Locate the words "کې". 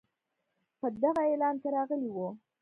1.61-1.69